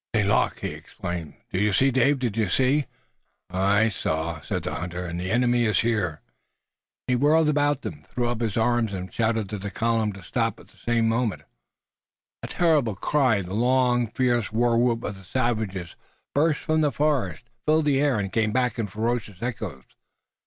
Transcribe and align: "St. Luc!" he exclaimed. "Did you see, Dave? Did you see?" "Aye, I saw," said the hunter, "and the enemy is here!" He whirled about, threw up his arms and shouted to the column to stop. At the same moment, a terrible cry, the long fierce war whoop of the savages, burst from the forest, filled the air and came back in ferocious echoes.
"St. 0.15 0.27
Luc!" 0.27 0.59
he 0.61 0.69
exclaimed. 0.69 1.35
"Did 1.51 1.61
you 1.61 1.73
see, 1.73 1.91
Dave? 1.91 2.17
Did 2.17 2.35
you 2.35 2.49
see?" 2.49 2.87
"Aye, 3.51 3.81
I 3.81 3.89
saw," 3.89 4.41
said 4.41 4.63
the 4.63 4.73
hunter, 4.73 5.05
"and 5.05 5.19
the 5.19 5.29
enemy 5.29 5.65
is 5.65 5.81
here!" 5.81 6.21
He 7.05 7.15
whirled 7.15 7.47
about, 7.49 7.83
threw 8.07 8.27
up 8.27 8.41
his 8.41 8.57
arms 8.57 8.93
and 8.93 9.13
shouted 9.13 9.47
to 9.49 9.59
the 9.59 9.69
column 9.69 10.11
to 10.13 10.23
stop. 10.23 10.59
At 10.59 10.69
the 10.69 10.77
same 10.77 11.07
moment, 11.07 11.43
a 12.41 12.47
terrible 12.47 12.95
cry, 12.95 13.43
the 13.43 13.53
long 13.53 14.07
fierce 14.07 14.51
war 14.51 14.75
whoop 14.75 15.03
of 15.03 15.13
the 15.17 15.23
savages, 15.23 15.95
burst 16.33 16.61
from 16.61 16.81
the 16.81 16.91
forest, 16.91 17.43
filled 17.67 17.85
the 17.85 18.01
air 18.01 18.17
and 18.17 18.33
came 18.33 18.51
back 18.51 18.79
in 18.79 18.87
ferocious 18.87 19.39
echoes. 19.43 19.83